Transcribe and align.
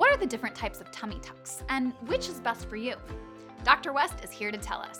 What 0.00 0.10
are 0.10 0.16
the 0.16 0.24
different 0.24 0.56
types 0.56 0.80
of 0.80 0.90
tummy 0.90 1.18
tucks, 1.20 1.62
and 1.68 1.92
which 2.06 2.30
is 2.30 2.40
best 2.40 2.70
for 2.70 2.76
you? 2.76 2.94
Dr. 3.64 3.92
West 3.92 4.24
is 4.24 4.30
here 4.30 4.50
to 4.50 4.56
tell 4.56 4.78
us. 4.78 4.98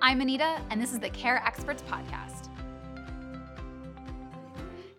I'm 0.00 0.22
Anita, 0.22 0.58
and 0.70 0.80
this 0.80 0.94
is 0.94 1.00
the 1.00 1.10
Care 1.10 1.42
Experts 1.44 1.82
Podcast. 1.82 2.48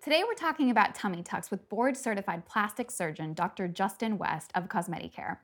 Today, 0.04 0.24
we're 0.24 0.36
talking 0.36 0.70
about 0.70 0.94
tummy 0.94 1.24
tucks 1.24 1.50
with 1.50 1.68
board 1.68 1.98
certified 1.98 2.46
plastic 2.46 2.92
surgeon 2.92 3.34
Dr. 3.34 3.68
Justin 3.68 4.20
West 4.20 4.52
of 4.54 4.66
Cosmeticare. 4.66 5.38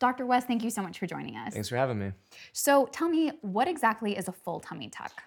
Dr. 0.00 0.26
West, 0.26 0.46
thank 0.46 0.62
you 0.62 0.68
so 0.68 0.82
much 0.82 0.98
for 0.98 1.06
joining 1.06 1.36
us. 1.36 1.54
Thanks 1.54 1.70
for 1.70 1.78
having 1.78 1.98
me. 1.98 2.12
So, 2.52 2.90
tell 2.92 3.08
me, 3.08 3.32
what 3.40 3.68
exactly 3.68 4.18
is 4.18 4.28
a 4.28 4.32
full 4.32 4.60
tummy 4.60 4.90
tuck? 4.90 5.22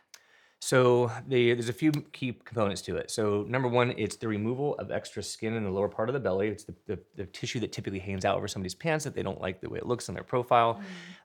So 0.62 1.10
the, 1.28 1.54
there's 1.54 1.70
a 1.70 1.74
few 1.74 1.92
key 1.92 2.34
components 2.44 2.82
to 2.84 2.98
it. 2.98 3.10
So 3.10 3.46
number 3.48 3.70
one, 3.70 3.94
it's 3.98 4.18
the 4.18 4.28
removal 4.28 4.76
of 4.76 4.92
extra 4.92 5.24
skin 5.24 5.54
in 5.54 5.64
the 5.64 5.70
lower 5.70 5.88
part 5.88 6.10
of 6.10 6.14
the 6.14 6.20
belly. 6.20 6.50
It's 6.50 6.66
the, 6.66 6.76
the, 6.86 7.00
the 7.16 7.26
tissue 7.28 7.62
that 7.62 7.72
typically 7.72 8.00
hangs 8.00 8.26
out 8.26 8.36
over 8.36 8.48
somebody's 8.48 8.76
pants 8.76 9.06
that 9.06 9.16
they 9.16 9.24
don't 9.24 9.40
like 9.40 9.62
the 9.62 9.70
way 9.70 9.78
it 9.80 9.86
looks 9.86 10.10
on 10.10 10.16
their 10.16 10.24
profile. 10.24 10.82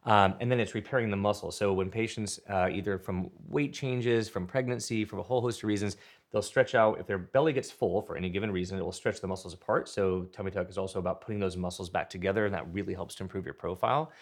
Mm. 0.06 0.10
Um, 0.10 0.34
and 0.40 0.50
then 0.50 0.60
it's 0.60 0.74
repairing 0.74 1.10
the 1.10 1.16
muscle. 1.16 1.50
So 1.50 1.72
when 1.72 1.90
patients, 1.90 2.38
uh, 2.48 2.68
either 2.70 2.96
from 2.96 3.28
weight 3.48 3.72
changes, 3.72 4.28
from 4.28 4.46
pregnancy, 4.46 5.04
from 5.04 5.18
a 5.18 5.22
whole 5.22 5.40
host 5.40 5.58
of 5.58 5.64
reasons, 5.64 5.96
they'll 6.30 6.40
stretch 6.40 6.76
out. 6.76 7.00
If 7.00 7.06
their 7.06 7.18
belly 7.18 7.52
gets 7.52 7.72
full 7.72 8.02
for 8.02 8.16
any 8.16 8.30
given 8.30 8.52
reason, 8.52 8.78
it 8.78 8.82
will 8.82 8.92
stretch 8.92 9.20
the 9.20 9.26
muscles 9.26 9.52
apart. 9.52 9.88
So 9.88 10.28
tummy 10.32 10.52
tuck 10.52 10.68
is 10.68 10.78
also 10.78 11.00
about 11.00 11.20
putting 11.20 11.40
those 11.40 11.56
muscles 11.56 11.90
back 11.90 12.08
together, 12.08 12.44
and 12.44 12.54
that 12.54 12.72
really 12.72 12.94
helps 12.94 13.16
to 13.16 13.24
improve 13.24 13.44
your 13.44 13.54
profile. 13.54 14.12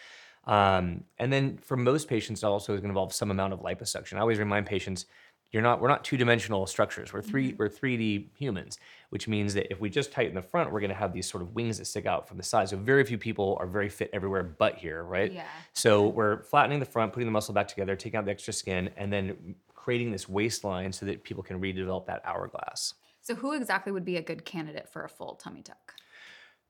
Um, 0.44 1.04
and 1.18 1.32
then 1.32 1.58
for 1.58 1.76
most 1.76 2.08
patients, 2.08 2.42
it 2.42 2.46
also 2.46 2.74
is 2.74 2.80
going 2.80 2.88
to 2.88 2.90
involve 2.90 3.12
some 3.12 3.30
amount 3.30 3.52
of 3.52 3.60
liposuction. 3.60 4.16
I 4.16 4.20
always 4.20 4.38
remind 4.38 4.66
patients, 4.66 5.06
you're 5.52 5.62
not 5.62 5.80
we're 5.80 5.88
not 5.88 6.02
two-dimensional 6.02 6.66
structures. 6.66 7.12
We're 7.12 7.22
3 7.22 7.48
mm-hmm. 7.48 7.56
we're 7.58 7.68
3D 7.68 8.28
humans, 8.36 8.78
which 9.10 9.28
means 9.28 9.52
that 9.54 9.70
if 9.70 9.80
we 9.80 9.90
just 9.90 10.10
tighten 10.10 10.34
the 10.34 10.42
front, 10.42 10.72
we're 10.72 10.80
going 10.80 10.90
to 10.90 10.96
have 10.96 11.12
these 11.12 11.28
sort 11.28 11.42
of 11.42 11.54
wings 11.54 11.78
that 11.78 11.84
stick 11.84 12.06
out 12.06 12.26
from 12.26 12.38
the 12.38 12.42
side. 12.42 12.70
So 12.70 12.78
very 12.78 13.04
few 13.04 13.18
people 13.18 13.56
are 13.60 13.66
very 13.66 13.90
fit 13.90 14.08
everywhere 14.14 14.42
but 14.42 14.76
here, 14.76 15.04
right? 15.04 15.30
Yeah. 15.30 15.44
So 15.74 16.08
we're 16.08 16.42
flattening 16.44 16.80
the 16.80 16.86
front, 16.86 17.12
putting 17.12 17.26
the 17.26 17.32
muscle 17.32 17.52
back 17.52 17.68
together, 17.68 17.94
taking 17.94 18.18
out 18.18 18.24
the 18.24 18.30
extra 18.30 18.52
skin, 18.52 18.88
and 18.96 19.12
then 19.12 19.54
creating 19.74 20.10
this 20.10 20.28
waistline 20.28 20.92
so 20.92 21.04
that 21.04 21.22
people 21.22 21.42
can 21.42 21.60
redevelop 21.60 22.06
that 22.06 22.22
hourglass. 22.24 22.94
So 23.20 23.34
who 23.34 23.52
exactly 23.52 23.92
would 23.92 24.04
be 24.04 24.16
a 24.16 24.22
good 24.22 24.44
candidate 24.44 24.88
for 24.88 25.04
a 25.04 25.08
full 25.08 25.34
tummy 25.34 25.62
tuck? 25.62 25.94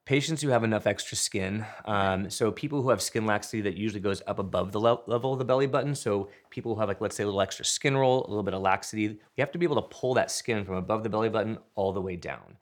Patients 0.05 0.43
who 0.43 0.49
have 0.49 0.65
enough 0.65 0.87
extra 0.87 1.17
skin. 1.17 1.65
Um, 1.85 2.29
so 2.29 2.51
people 2.51 2.83
who 2.83 2.91
have 2.91 3.01
skin 3.01 3.25
laxity 3.25 3.61
that 3.63 3.77
usually 3.77 4.01
goes 4.01 4.23
up 4.27 4.39
above 4.39 4.73
the 4.73 4.81
le- 4.81 5.03
level 5.07 5.33
of 5.33 5.39
the 5.39 5.45
belly 5.45 5.67
button. 5.67 5.95
So 5.95 6.29
people 6.51 6.75
who 6.75 6.81
have 6.81 6.89
like 6.89 7.01
let's 7.01 7.17
say 7.17 7.23
a 7.23 7.27
little 7.27 7.41
extra 7.41 7.65
skin 7.65 7.97
roll, 7.97 8.27
a 8.27 8.29
little 8.29 8.43
bit 8.43 8.55
of 8.55 8.63
laxity, 8.63 9.03
you 9.03 9.19
have 9.39 9.53
to 9.53 9.59
be 9.59 9.67
able 9.67 9.81
to 9.81 9.89
pull 9.89 10.15
that 10.15 10.31
skin 10.31 10.65
from 10.65 10.75
above 10.75 11.03
the 11.03 11.11
belly 11.11 11.29
button 11.29 11.59
all 11.75 11.93
the 11.93 12.01
way 12.01 12.17
down. 12.17 12.57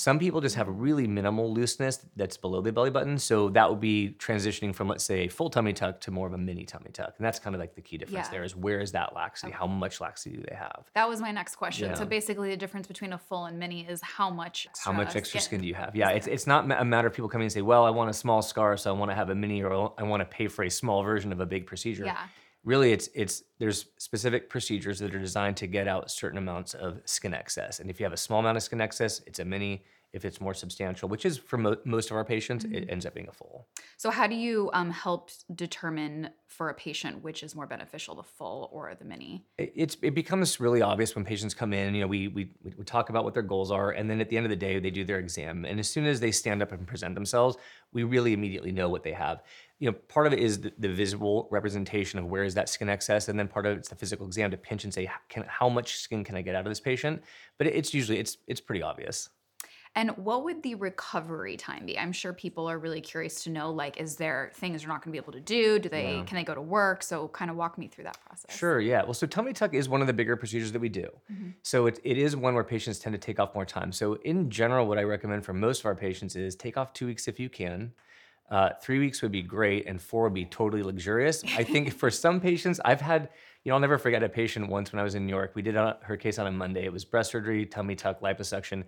Some 0.00 0.18
people 0.18 0.40
just 0.40 0.56
have 0.56 0.66
really 0.66 1.06
minimal 1.06 1.52
looseness 1.52 1.98
that's 2.16 2.38
below 2.38 2.62
the 2.62 2.72
belly 2.72 2.88
button. 2.88 3.18
So 3.18 3.50
that 3.50 3.68
would 3.68 3.80
be 3.80 4.16
transitioning 4.18 4.74
from, 4.74 4.88
let's 4.88 5.04
say, 5.04 5.26
a 5.26 5.28
full 5.28 5.50
tummy 5.50 5.74
tuck 5.74 6.00
to 6.00 6.10
more 6.10 6.26
of 6.26 6.32
a 6.32 6.38
mini 6.38 6.64
tummy 6.64 6.88
tuck. 6.90 7.12
And 7.18 7.26
that's 7.26 7.38
kind 7.38 7.54
of 7.54 7.60
like 7.60 7.74
the 7.74 7.82
key 7.82 7.98
difference 7.98 8.28
Yeah. 8.28 8.30
there 8.30 8.42
is 8.42 8.56
where 8.56 8.80
is 8.80 8.92
that 8.92 9.14
laxity? 9.14 9.50
Okay. 9.52 9.58
How 9.58 9.66
much 9.66 10.00
laxity 10.00 10.36
do 10.36 10.44
they 10.48 10.56
have? 10.56 10.88
That 10.94 11.06
was 11.06 11.20
my 11.20 11.32
next 11.32 11.56
question. 11.56 11.94
So 11.96 12.06
basically, 12.06 12.48
the 12.48 12.56
difference 12.56 12.86
between 12.86 13.12
a 13.12 13.18
full 13.18 13.44
and 13.44 13.58
mini 13.58 13.86
is 13.86 14.00
how 14.00 14.30
much 14.30 14.68
How 14.82 14.92
much 14.92 15.14
extra 15.16 15.38
skin 15.38 15.60
do 15.60 15.66
you 15.66 15.74
have? 15.74 15.94
Yeah, 15.94 16.08
it's, 16.08 16.26
it's 16.26 16.46
not 16.46 16.64
a 16.70 16.84
matter 16.86 17.06
of 17.08 17.12
people 17.12 17.28
coming 17.28 17.44
and 17.44 17.52
say, 17.52 17.60
well, 17.60 17.84
I 17.84 17.90
want 17.90 18.08
a 18.08 18.14
small 18.14 18.40
scar, 18.40 18.78
so 18.78 18.94
I 18.94 18.96
want 18.98 19.10
to 19.10 19.14
have 19.14 19.28
a 19.28 19.34
mini, 19.34 19.62
or 19.62 19.92
I 19.98 20.02
want 20.04 20.22
to 20.22 20.24
pay 20.24 20.48
for 20.48 20.62
a 20.64 20.70
small 20.70 21.02
version 21.02 21.30
of 21.30 21.40
a 21.40 21.46
big 21.46 21.66
procedure. 21.66 22.06
yeah. 22.06 22.16
Really, 22.62 22.92
it's 22.92 23.08
it's 23.14 23.42
there's 23.58 23.86
specific 23.96 24.50
procedures 24.50 24.98
that 24.98 25.14
are 25.14 25.18
designed 25.18 25.56
to 25.58 25.66
get 25.66 25.88
out 25.88 26.10
certain 26.10 26.38
amounts 26.38 26.74
of 26.74 27.00
skin 27.06 27.32
excess. 27.32 27.80
And 27.80 27.88
if 27.88 27.98
you 27.98 28.04
have 28.04 28.12
a 28.12 28.18
small 28.18 28.40
amount 28.40 28.58
of 28.58 28.62
skin 28.62 28.80
excess, 28.82 29.22
it's 29.26 29.38
a 29.38 29.44
mini. 29.44 29.82
If 30.12 30.24
it's 30.24 30.40
more 30.40 30.54
substantial, 30.54 31.08
which 31.08 31.24
is 31.24 31.38
for 31.38 31.56
mo- 31.56 31.76
most 31.84 32.10
of 32.10 32.16
our 32.16 32.24
patients, 32.24 32.64
Mm-hmm. 32.64 32.74
it 32.74 32.90
ends 32.90 33.06
up 33.06 33.14
being 33.14 33.28
a 33.28 33.32
full. 33.32 33.68
So 33.96 34.10
how 34.10 34.26
do 34.26 34.34
you 34.34 34.68
um, 34.72 34.90
help 34.90 35.30
determine 35.54 36.30
for 36.48 36.68
a 36.68 36.74
patient 36.74 37.22
which 37.22 37.44
is 37.44 37.54
more 37.54 37.66
beneficial, 37.68 38.16
the 38.16 38.24
full 38.24 38.68
or 38.72 38.92
the 38.98 39.04
mini? 39.04 39.44
it, 39.56 39.72
it's 39.76 39.96
it 40.02 40.14
becomes 40.16 40.58
really 40.58 40.82
obvious 40.82 41.14
when 41.14 41.24
patients 41.24 41.54
come 41.54 41.72
in. 41.72 41.94
You 41.94 42.00
know, 42.02 42.08
we, 42.08 42.26
we 42.28 42.50
we 42.62 42.74
we 42.76 42.84
talk 42.84 43.08
about 43.08 43.22
what 43.24 43.34
their 43.34 43.44
goals 43.44 43.70
are, 43.70 43.92
and 43.92 44.10
then 44.10 44.20
at 44.20 44.28
the 44.28 44.36
end 44.36 44.44
of 44.46 44.50
the 44.50 44.56
day, 44.56 44.78
they 44.80 44.90
do 44.90 45.04
their 45.04 45.20
exam. 45.20 45.64
And 45.64 45.78
as 45.78 45.88
soon 45.88 46.04
as 46.06 46.18
they 46.18 46.32
stand 46.32 46.60
up 46.60 46.72
and 46.72 46.86
present 46.86 47.14
themselves, 47.14 47.56
we 47.92 48.02
really 48.02 48.32
immediately 48.32 48.72
know 48.72 48.88
what 48.88 49.04
they 49.04 49.12
have. 49.12 49.42
You 49.80 49.90
know, 49.90 49.96
part 50.08 50.26
of 50.26 50.32
it 50.32 50.38
is 50.38 50.60
the, 50.60 50.72
the 50.78 50.88
visible 50.88 51.48
representation 51.50 52.18
of 52.18 52.26
where 52.26 52.44
is 52.44 52.54
that 52.54 52.68
skin 52.68 52.88
excess, 52.88 53.28
and 53.28 53.38
then 53.38 53.48
part 53.48 53.66
of 53.66 53.78
it's 53.78 53.88
the 53.88 53.96
physical 53.96 54.26
exam 54.26 54.50
to 54.52 54.56
pinch 54.56 54.84
and 54.84 54.92
say, 54.94 55.10
can, 55.28 55.42
how 55.48 55.68
much 55.68 55.96
skin 55.96 56.22
can 56.22 56.36
I 56.36 56.42
get 56.42 56.54
out 56.54 56.66
of 56.66 56.70
this 56.70 56.80
patient? 56.80 57.22
But 57.58 57.66
it's 57.66 57.92
usually 57.94 58.18
it's 58.18 58.36
it's 58.46 58.60
pretty 58.60 58.82
obvious. 58.82 59.30
And 59.96 60.10
what 60.18 60.44
would 60.44 60.62
the 60.62 60.76
recovery 60.76 61.56
time 61.56 61.84
be? 61.86 61.98
I'm 61.98 62.12
sure 62.12 62.32
people 62.32 62.70
are 62.70 62.78
really 62.78 63.00
curious 63.00 63.42
to 63.42 63.50
know 63.50 63.72
like 63.72 63.96
is 63.96 64.16
there 64.16 64.52
things 64.54 64.82
they're 64.82 64.88
not 64.88 65.02
going 65.02 65.10
to 65.10 65.12
be 65.12 65.18
able 65.18 65.32
to 65.32 65.40
do? 65.40 65.78
Do 65.80 65.88
they 65.88 66.18
Yeah. 66.18 66.24
can 66.24 66.36
they 66.36 66.44
go 66.44 66.54
to 66.54 66.62
work? 66.62 67.02
So 67.02 67.26
kind 67.28 67.50
of 67.50 67.56
walk 67.56 67.76
me 67.76 67.88
through 67.88 68.04
that 68.04 68.18
process. 68.24 68.56
Sure, 68.56 68.80
yeah. 68.80 69.02
Well, 69.02 69.14
so 69.14 69.26
tummy 69.26 69.52
tuck 69.52 69.74
is 69.74 69.88
one 69.88 70.00
of 70.00 70.06
the 70.06 70.12
bigger 70.12 70.36
procedures 70.36 70.70
that 70.72 70.78
we 70.80 70.88
do. 70.90 71.08
Mhm. 71.32 71.54
So 71.62 71.86
it, 71.86 71.98
it 72.04 72.18
is 72.18 72.36
one 72.36 72.54
where 72.54 72.62
patients 72.64 73.00
tend 73.00 73.14
to 73.14 73.18
take 73.18 73.40
off 73.40 73.52
more 73.54 73.64
time. 73.66 73.90
So 73.92 74.14
in 74.16 74.48
general, 74.50 74.86
what 74.86 74.98
I 74.98 75.02
recommend 75.02 75.44
for 75.44 75.54
most 75.54 75.80
of 75.80 75.86
our 75.86 75.96
patients 75.96 76.36
is 76.36 76.54
take 76.54 76.76
off 76.76 76.92
two 76.92 77.06
weeks 77.06 77.26
if 77.26 77.40
you 77.40 77.48
can. 77.48 77.92
Uh, 78.50 78.70
three 78.82 78.98
weeks 78.98 79.22
would 79.22 79.30
be 79.30 79.42
great, 79.42 79.86
and 79.86 80.02
four 80.02 80.24
would 80.24 80.34
be 80.34 80.44
totally 80.44 80.82
luxurious. 80.82 81.44
I 81.56 81.62
think 81.62 81.92
for 81.92 82.10
some 82.10 82.40
patients, 82.40 82.80
I've 82.84 83.00
had, 83.00 83.28
you 83.62 83.70
know, 83.70 83.74
I'll 83.74 83.80
never 83.80 83.98
forget 83.98 84.22
a 84.24 84.28
patient 84.28 84.68
once 84.68 84.92
when 84.92 84.98
I 84.98 85.04
was 85.04 85.14
in 85.14 85.24
New 85.24 85.32
York. 85.32 85.52
We 85.54 85.62
did 85.62 85.76
uh, 85.76 85.94
her 86.02 86.16
case 86.16 86.38
on 86.38 86.46
a 86.48 86.50
Monday. 86.50 86.84
It 86.84 86.92
was 86.92 87.04
breast 87.04 87.30
surgery, 87.30 87.64
tummy 87.64 87.94
tuck, 87.94 88.20
liposuction, 88.20 88.84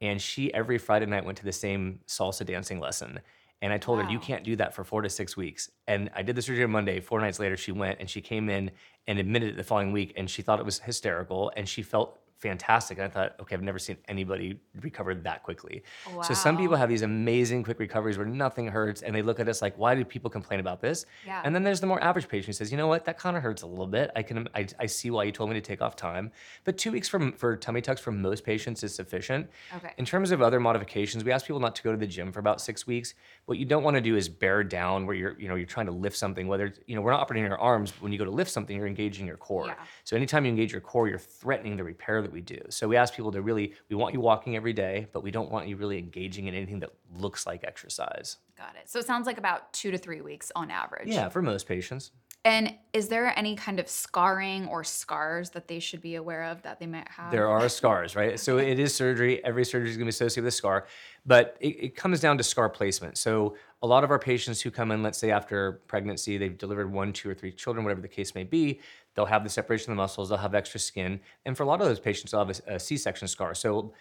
and 0.00 0.20
she 0.20 0.54
every 0.54 0.78
Friday 0.78 1.06
night 1.06 1.24
went 1.24 1.38
to 1.38 1.44
the 1.44 1.52
same 1.52 2.00
salsa 2.06 2.46
dancing 2.46 2.78
lesson. 2.78 3.20
And 3.62 3.72
I 3.72 3.78
told 3.78 4.00
her, 4.00 4.10
you 4.10 4.18
can't 4.18 4.42
do 4.42 4.56
that 4.56 4.74
for 4.74 4.84
four 4.84 5.02
to 5.02 5.10
six 5.10 5.36
weeks. 5.36 5.70
And 5.86 6.10
I 6.14 6.22
did 6.22 6.34
the 6.34 6.40
surgery 6.40 6.64
on 6.64 6.70
Monday. 6.70 7.00
Four 7.00 7.20
nights 7.20 7.38
later, 7.38 7.58
she 7.58 7.72
went 7.72 8.00
and 8.00 8.08
she 8.08 8.22
came 8.22 8.48
in 8.48 8.70
and 9.06 9.18
admitted 9.18 9.50
it 9.50 9.56
the 9.56 9.64
following 9.64 9.92
week. 9.92 10.14
And 10.16 10.30
she 10.30 10.40
thought 10.40 10.60
it 10.60 10.64
was 10.64 10.78
hysterical 10.78 11.52
and 11.56 11.68
she 11.68 11.82
felt 11.82 12.20
fantastic. 12.40 12.98
And 12.98 13.04
I 13.04 13.08
thought, 13.08 13.36
okay, 13.40 13.54
I've 13.54 13.62
never 13.62 13.78
seen 13.78 13.98
anybody 14.08 14.58
recover 14.80 15.14
that 15.14 15.42
quickly. 15.42 15.82
So 16.22 16.34
some 16.34 16.56
people 16.56 16.76
have 16.76 16.88
these 16.88 17.02
amazing 17.02 17.62
quick 17.62 17.78
recoveries 17.78 18.16
where 18.16 18.26
nothing 18.26 18.66
hurts. 18.66 19.02
And 19.02 19.14
they 19.14 19.22
look 19.22 19.38
at 19.40 19.48
us 19.48 19.62
like, 19.62 19.76
why 19.78 19.94
do 19.94 20.04
people 20.04 20.30
complain 20.30 20.58
about 20.58 20.80
this? 20.80 21.04
Yeah. 21.26 21.42
And 21.44 21.54
then 21.54 21.62
there's 21.62 21.80
the 21.80 21.86
more 21.86 22.02
average 22.02 22.28
patient 22.28 22.46
who 22.46 22.52
says, 22.54 22.72
you 22.72 22.78
know 22.78 22.86
what, 22.86 23.04
that 23.04 23.18
kind 23.18 23.36
of 23.36 23.42
hurts 23.42 23.62
a 23.62 23.66
little 23.66 23.86
bit. 23.86 24.10
I 24.16 24.22
can, 24.22 24.48
I, 24.54 24.66
I 24.78 24.86
see 24.86 25.10
why 25.10 25.24
you 25.24 25.32
told 25.32 25.50
me 25.50 25.54
to 25.54 25.60
take 25.60 25.82
off 25.82 25.96
time. 25.96 26.32
But 26.64 26.78
two 26.78 26.92
weeks 26.92 27.08
from, 27.08 27.32
for 27.32 27.56
tummy 27.56 27.82
tucks 27.82 28.00
for 28.00 28.10
most 28.10 28.42
patients 28.44 28.82
is 28.82 28.94
sufficient. 28.94 29.48
Okay. 29.76 29.92
In 29.98 30.04
terms 30.04 30.30
of 30.30 30.40
other 30.40 30.60
modifications, 30.60 31.24
we 31.24 31.32
ask 31.32 31.46
people 31.46 31.60
not 31.60 31.76
to 31.76 31.82
go 31.82 31.90
to 31.92 31.98
the 31.98 32.06
gym 32.06 32.32
for 32.32 32.40
about 32.40 32.60
six 32.60 32.86
weeks. 32.86 33.14
What 33.44 33.58
you 33.58 33.66
don't 33.66 33.82
want 33.82 33.96
to 33.96 34.00
do 34.00 34.16
is 34.16 34.28
bear 34.28 34.64
down 34.64 35.06
where 35.06 35.14
you're, 35.14 35.38
you 35.38 35.48
know, 35.48 35.56
you're 35.56 35.66
trying 35.66 35.86
to 35.86 35.92
lift 35.92 36.16
something. 36.16 36.48
Whether 36.48 36.66
it's, 36.66 36.80
you 36.86 36.96
know, 36.96 37.02
we're 37.02 37.12
not 37.12 37.20
operating 37.20 37.44
your 37.44 37.60
arms. 37.60 37.90
But 37.92 38.02
when 38.02 38.12
you 38.12 38.18
go 38.18 38.24
to 38.24 38.30
lift 38.30 38.50
something, 38.50 38.76
you're 38.76 38.86
engaging 38.86 39.26
your 39.26 39.36
core. 39.36 39.66
Yeah. 39.66 39.74
So 40.04 40.16
anytime 40.16 40.44
you 40.46 40.50
engage 40.50 40.72
your 40.72 40.80
core, 40.80 41.08
you're 41.08 41.18
threatening 41.18 41.76
the 41.76 41.84
repair 41.84 42.22
that 42.30 42.34
we 42.34 42.40
do. 42.40 42.60
So 42.68 42.88
we 42.88 42.96
ask 42.96 43.14
people 43.14 43.32
to 43.32 43.42
really, 43.42 43.74
we 43.88 43.96
want 43.96 44.14
you 44.14 44.20
walking 44.20 44.56
every 44.56 44.72
day, 44.72 45.08
but 45.12 45.22
we 45.22 45.30
don't 45.30 45.50
want 45.50 45.68
you 45.68 45.76
really 45.76 45.98
engaging 45.98 46.46
in 46.46 46.54
anything 46.54 46.80
that 46.80 46.90
looks 47.12 47.46
like 47.46 47.64
exercise. 47.64 48.36
Got 48.56 48.76
it. 48.80 48.88
So 48.88 48.98
it 48.98 49.06
sounds 49.06 49.26
like 49.26 49.38
about 49.38 49.72
two 49.72 49.90
to 49.90 49.98
three 49.98 50.20
weeks 50.20 50.52
on 50.54 50.70
average. 50.70 51.08
Yeah, 51.08 51.28
for 51.28 51.42
most 51.42 51.66
patients. 51.66 52.12
And 52.44 52.74
is 52.94 53.08
there 53.08 53.36
any 53.38 53.54
kind 53.54 53.78
of 53.78 53.86
scarring 53.86 54.66
or 54.68 54.82
scars 54.82 55.50
that 55.50 55.68
they 55.68 55.78
should 55.78 56.00
be 56.00 56.14
aware 56.14 56.44
of 56.44 56.62
that 56.62 56.80
they 56.80 56.86
might 56.86 57.08
have? 57.08 57.30
There 57.30 57.48
are 57.48 57.68
scars, 57.68 58.16
right? 58.16 58.40
So 58.40 58.56
it 58.56 58.78
is 58.78 58.94
surgery. 58.94 59.44
Every 59.44 59.64
surgery 59.64 59.90
is 59.90 59.96
going 59.98 60.06
to 60.06 60.06
be 60.06 60.10
associated 60.10 60.44
with 60.44 60.54
a 60.54 60.56
scar, 60.56 60.86
but 61.26 61.58
it, 61.60 61.68
it 61.68 61.96
comes 61.96 62.18
down 62.18 62.38
to 62.38 62.44
scar 62.44 62.70
placement. 62.70 63.18
So 63.18 63.56
a 63.82 63.86
lot 63.86 64.04
of 64.04 64.10
our 64.10 64.18
patients 64.18 64.62
who 64.62 64.70
come 64.70 64.90
in, 64.90 65.02
let's 65.02 65.18
say 65.18 65.30
after 65.30 65.82
pregnancy, 65.86 66.38
they've 66.38 66.56
delivered 66.56 66.90
one, 66.90 67.12
two, 67.12 67.28
or 67.28 67.34
three 67.34 67.52
children, 67.52 67.84
whatever 67.84 68.00
the 68.00 68.08
case 68.08 68.34
may 68.34 68.44
be, 68.44 68.80
they'll 69.14 69.26
have 69.26 69.44
the 69.44 69.50
separation 69.50 69.92
of 69.92 69.96
the 69.96 70.02
muscles, 70.02 70.30
they'll 70.30 70.38
have 70.38 70.54
extra 70.54 70.80
skin, 70.80 71.20
and 71.44 71.58
for 71.58 71.64
a 71.64 71.66
lot 71.66 71.82
of 71.82 71.88
those 71.88 72.00
patients, 72.00 72.30
they'll 72.30 72.44
have 72.44 72.60
a, 72.66 72.74
a 72.74 72.80
C-section 72.80 73.28
scar. 73.28 73.54
So 73.54 73.92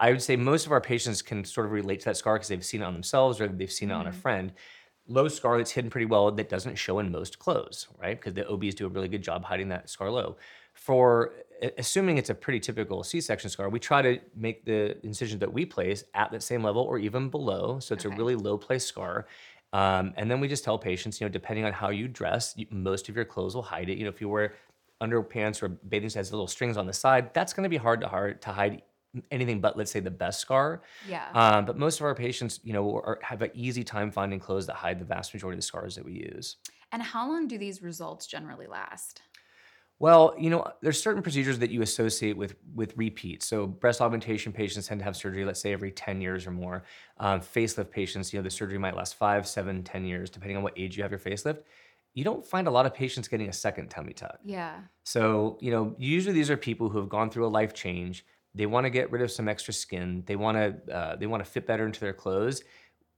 I 0.00 0.10
would 0.10 0.22
say 0.22 0.36
most 0.36 0.64
of 0.64 0.72
our 0.72 0.80
patients 0.80 1.20
can 1.20 1.44
sort 1.44 1.66
of 1.66 1.72
relate 1.72 2.00
to 2.00 2.06
that 2.06 2.16
scar 2.16 2.36
because 2.36 2.48
they've 2.48 2.64
seen 2.64 2.80
it 2.80 2.84
on 2.84 2.94
themselves 2.94 3.38
or 3.38 3.48
they've 3.48 3.70
seen 3.70 3.90
it 3.90 3.94
on 3.94 4.06
a 4.06 4.10
mm. 4.10 4.14
friend. 4.14 4.52
Low 5.08 5.26
scar 5.26 5.58
that's 5.58 5.72
hidden 5.72 5.90
pretty 5.90 6.06
well 6.06 6.30
that 6.30 6.48
doesn't 6.48 6.76
show 6.76 7.00
in 7.00 7.10
most 7.10 7.40
clothes, 7.40 7.88
right? 7.98 8.16
Because 8.16 8.34
the 8.34 8.46
OBs 8.46 8.76
do 8.76 8.86
a 8.86 8.88
really 8.88 9.08
good 9.08 9.22
job 9.22 9.44
hiding 9.44 9.68
that 9.68 9.90
scar 9.90 10.10
low. 10.10 10.36
For 10.74 11.34
assuming 11.76 12.18
it's 12.18 12.30
a 12.30 12.34
pretty 12.36 12.60
typical 12.60 13.02
C-section 13.02 13.50
scar, 13.50 13.68
we 13.68 13.80
try 13.80 14.00
to 14.00 14.20
make 14.36 14.64
the 14.64 15.04
incisions 15.04 15.40
that 15.40 15.52
we 15.52 15.66
place 15.66 16.04
at 16.14 16.30
that 16.30 16.42
same 16.44 16.62
level 16.62 16.82
or 16.82 16.98
even 16.98 17.30
below, 17.30 17.80
so 17.80 17.94
it's 17.94 18.04
Okay. 18.04 18.04
a 18.04 18.10
really 18.10 18.36
low 18.36 18.56
place 18.56 18.84
scar. 18.86 19.26
Um, 19.72 20.12
and 20.16 20.30
then 20.30 20.38
we 20.38 20.46
just 20.46 20.62
tell 20.62 20.78
patients, 20.78 21.20
you 21.20 21.26
know, 21.26 21.32
depending 21.32 21.64
on 21.64 21.72
how 21.72 21.90
you 21.90 22.06
dress, 22.06 22.54
you, 22.56 22.66
most 22.70 23.08
of 23.08 23.16
your 23.16 23.24
clothes 23.24 23.56
will 23.56 23.62
hide 23.62 23.88
it. 23.88 23.98
You 23.98 24.04
know, 24.04 24.10
if 24.10 24.20
you 24.20 24.28
wear 24.28 24.54
underpants 25.00 25.62
or 25.62 25.68
bathing 25.68 26.08
suits 26.10 26.14
has 26.14 26.30
little 26.32 26.46
strings 26.46 26.76
on 26.76 26.86
the 26.86 26.92
side, 26.92 27.34
that's 27.34 27.52
going 27.52 27.64
to 27.64 27.68
be 27.70 27.76
hard 27.76 28.00
to 28.02 28.08
hard 28.08 28.40
to 28.42 28.52
hide 28.52 28.82
anything 29.30 29.60
but 29.60 29.76
let's 29.76 29.90
say 29.90 30.00
the 30.00 30.10
best 30.10 30.40
scar. 30.40 30.82
Yeah. 31.08 31.28
Um, 31.34 31.64
but 31.64 31.78
most 31.78 32.00
of 32.00 32.06
our 32.06 32.14
patients, 32.14 32.60
you 32.64 32.72
know, 32.72 32.94
are, 32.94 33.18
have 33.22 33.42
an 33.42 33.50
easy 33.54 33.84
time 33.84 34.10
finding 34.10 34.40
clothes 34.40 34.66
that 34.66 34.74
hide 34.76 34.98
the 34.98 35.04
vast 35.04 35.34
majority 35.34 35.56
of 35.56 35.58
the 35.58 35.66
scars 35.66 35.94
that 35.96 36.04
we 36.04 36.12
use. 36.12 36.56
and 36.92 37.02
how 37.02 37.28
long 37.28 37.48
do 37.48 37.58
these 37.58 37.82
results 37.82 38.26
generally 38.26 38.66
last? 38.66 39.22
Well, 39.98 40.34
you 40.36 40.50
know, 40.50 40.66
there's 40.80 41.00
certain 41.00 41.22
procedures 41.22 41.60
that 41.60 41.70
you 41.70 41.82
associate 41.82 42.36
with 42.36 42.56
with 42.74 42.92
repeats. 42.96 43.46
So 43.46 43.68
breast 43.68 44.00
augmentation 44.00 44.52
patients 44.52 44.88
tend 44.88 44.98
to 44.98 45.04
have 45.04 45.14
surgery, 45.14 45.44
let's 45.44 45.60
say 45.60 45.72
every 45.72 45.92
10 45.92 46.20
years 46.20 46.44
or 46.44 46.50
more. 46.50 46.82
Um, 47.18 47.40
facelift 47.40 47.92
patients, 47.92 48.32
you 48.32 48.40
know, 48.40 48.42
the 48.42 48.50
surgery 48.50 48.78
might 48.78 48.96
last 48.96 49.14
five, 49.14 49.46
seven, 49.46 49.84
10 49.84 50.04
years, 50.04 50.28
depending 50.28 50.56
on 50.56 50.64
what 50.64 50.76
age 50.76 50.96
you 50.96 51.04
have 51.04 51.12
your 51.12 51.20
facelift. 51.20 51.62
You 52.14 52.24
don't 52.24 52.44
find 52.44 52.66
a 52.66 52.70
lot 52.72 52.84
of 52.84 52.92
patients 52.92 53.28
getting 53.28 53.48
a 53.48 53.52
second 53.52 53.90
tummy 53.90 54.12
tuck. 54.12 54.40
Yeah. 54.44 54.80
So, 55.04 55.56
you 55.60 55.70
know, 55.70 55.94
usually 55.98 56.34
these 56.34 56.50
are 56.50 56.56
people 56.56 56.88
who 56.88 56.98
have 56.98 57.08
gone 57.08 57.30
through 57.30 57.46
a 57.46 57.54
life 57.60 57.72
change. 57.72 58.26
They 58.54 58.66
want 58.66 58.84
to 58.84 58.90
get 58.90 59.10
rid 59.10 59.22
of 59.22 59.30
some 59.30 59.48
extra 59.48 59.72
skin. 59.72 60.22
They 60.26 60.36
want 60.36 60.56
to 60.58 60.94
uh, 60.94 61.16
they 61.16 61.26
want 61.26 61.44
to 61.44 61.50
fit 61.50 61.66
better 61.66 61.86
into 61.86 62.00
their 62.00 62.12
clothes. 62.12 62.62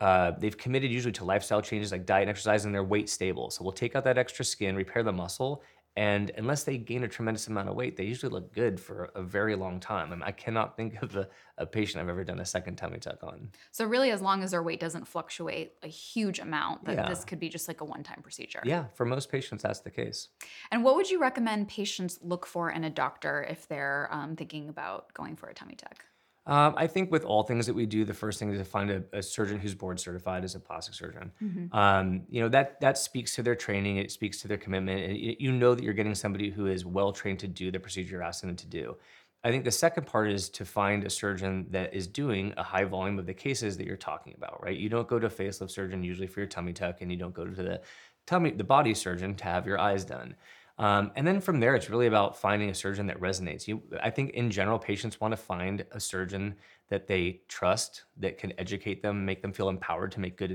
Uh, 0.01 0.33
they've 0.39 0.57
committed 0.57 0.91
usually 0.91 1.13
to 1.13 1.25
lifestyle 1.25 1.63
changes 1.63 1.93
like 1.93 2.05
diet 2.07 2.23
and 2.23 2.31
exercise, 2.31 2.65
and 2.65 2.75
their 2.75 2.85
weight 2.85 3.09
stable. 3.09 3.51
So 3.51 3.63
we'll 3.63 3.73
take 3.73 3.95
out 3.97 4.05
that 4.05 4.19
extra 4.19 4.45
skin, 4.45 4.75
repair 4.77 5.03
the 5.03 5.13
muscle, 5.13 5.63
and 5.97 6.33
unless 6.37 6.65
they 6.65 6.77
gain 6.77 7.05
a 7.05 7.09
tremendous 7.09 7.47
amount 7.47 7.69
of 7.69 7.77
weight, 7.77 7.97
they 7.97 8.05
usually 8.05 8.33
look 8.33 8.53
good 8.53 8.81
for 8.81 9.13
a 9.15 9.23
very 9.23 9.55
long 9.55 9.79
time. 9.79 10.11
I, 10.11 10.17
mean, 10.17 10.23
I 10.25 10.33
cannot 10.33 10.77
think 10.77 11.01
of 11.03 11.15
a, 11.15 11.29
a, 11.57 11.67
patient 11.67 12.03
I've 12.03 12.09
ever 12.09 12.25
done 12.25 12.41
a 12.41 12.45
second 12.45 12.77
tummy 12.77 12.99
tuck 12.99 13.23
on. 13.23 13.51
So, 13.71 13.85
really, 13.85 14.11
as 14.11 14.21
long 14.21 14.43
as 14.43 14.51
their 14.51 14.63
weight 14.63 14.81
doesn't 14.81 15.07
fluctuate 15.07 15.75
a 15.85 15.89
huge 15.89 16.41
amount, 16.41 16.85
that 16.87 16.97
Yeah. 16.97 17.09
this 17.09 17.25
could 17.25 17.39
be 17.39 17.49
just 17.49 17.69
like 17.69 17.81
a 17.81 17.85
one 17.85 18.03
time 18.03 18.23
procedure. 18.23 18.61
Yeah, 18.65 18.87
for 18.95 19.05
most 19.05 19.31
patients, 19.31 19.63
that's 19.63 19.81
the 19.81 19.91
case. 19.91 20.29
And 20.73 20.83
what 20.83 20.97
would 20.97 21.09
you 21.09 21.21
recommend 21.21 21.69
patients 21.69 22.19
look 22.23 22.45
for 22.45 22.71
in 22.71 22.83
a 22.83 22.91
doctor 22.91 23.47
if 23.49 23.69
they're 23.69 24.09
um, 24.11 24.35
thinking 24.35 24.69
about 24.69 25.15
going 25.15 25.37
for 25.37 25.49
a 25.49 25.55
tummy 25.55 25.77
tuck? 25.77 26.05
Um, 26.47 26.75
I 26.77 26.87
think 26.87 27.11
with 27.11 27.25
all 27.25 27.43
things 27.43 27.67
that 27.67 27.75
we 27.75 27.87
do, 27.87 28.05
the 28.05 28.13
first 28.13 28.39
thing 28.39 28.51
is 28.53 28.59
to 28.59 28.65
find 28.65 28.91
a, 28.91 29.03
a 29.15 29.23
surgeon 29.23 29.59
who's 29.59 29.75
board 29.75 29.99
certified 29.99 30.45
as 30.45 30.55
a 30.55 30.61
plastic 30.61 30.95
surgeon. 30.95 31.33
Um, 31.73 32.23
you 32.29 32.43
know 32.43 32.51
that 32.51 32.81
that 32.81 32.99
speaks 32.99 33.35
to 33.37 33.43
their 33.43 33.55
training. 33.55 33.97
It 33.97 34.11
speaks 34.13 34.43
to 34.43 34.49
their 34.49 34.59
commitment. 34.59 35.03
and 35.03 35.17
you 35.17 35.53
know 35.53 35.75
that 35.75 35.83
you're 35.83 35.95
getting 35.95 36.15
somebody 36.15 36.51
who 36.51 36.67
is 36.67 36.85
well 36.85 37.13
trained 37.13 37.39
to 37.41 37.49
do 37.49 37.71
the 37.71 37.81
procedure 37.81 38.13
you're 38.13 38.23
asking 38.23 38.49
them 38.49 38.57
to 38.57 38.67
do. 38.67 38.97
I 39.43 39.51
think 39.51 39.65
the 39.65 39.71
second 39.71 40.07
part 40.07 40.31
is 40.31 40.49
to 40.51 40.65
find 40.65 41.05
a 41.05 41.11
surgeon 41.11 41.67
that 41.71 41.95
is 41.95 42.07
doing 42.07 42.55
a 42.57 42.63
high 42.63 42.85
volume 42.85 43.19
of 43.19 43.27
the 43.27 43.35
cases 43.35 43.77
that 43.79 43.87
you're 43.87 43.97
talking 43.97 44.35
about. 44.37 44.63
Right? 44.63 44.77
You 44.77 44.91
don't 44.91 45.09
go 45.09 45.19
to 45.19 45.27
a 45.27 45.31
facelift 45.31 45.71
surgeon 45.71 46.05
usually 46.05 46.27
for 46.27 46.41
your 46.41 46.47
tummy 46.47 46.75
tuck, 46.75 47.01
and 47.01 47.11
you 47.11 47.17
don't 47.17 47.35
go 47.35 47.47
to 47.47 47.63
the 47.63 47.81
tummy 48.27 48.51
the 48.51 48.65
body 48.65 48.93
surgeon 48.93 49.35
to 49.37 49.45
have 49.45 49.67
your 49.67 49.81
eyes 49.81 50.05
done. 50.05 50.35
Um, 50.77 51.13
and 51.15 51.27
then 51.27 51.41
from 51.41 51.61
there, 51.61 51.77
it's 51.77 51.89
really 51.89 52.09
about 52.09 52.37
finding 52.37 52.69
a 52.69 52.75
surgeon 52.75 53.07
that 53.07 53.21
resonates. 53.21 53.69
You, 53.69 53.83
I 54.03 54.11
think 54.11 54.31
in 54.31 54.51
general, 54.51 54.79
patients 54.79 55.21
want 55.21 55.33
to 55.33 55.37
find 55.37 55.85
a 55.93 56.01
surgeon 56.01 56.57
that 56.89 57.07
they 57.07 57.41
trust, 57.49 58.05
that 58.19 58.39
can 58.39 58.53
educate 58.59 59.01
them, 59.01 59.25
make 59.25 59.41
them 59.41 59.53
feel 59.53 59.69
empowered 59.69 60.13
to 60.13 60.21
make 60.21 60.37
good 60.37 60.51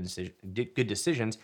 good 0.54 0.86
decisions. 0.86 1.38